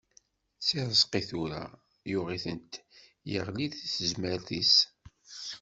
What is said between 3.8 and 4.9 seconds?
tezmert-is.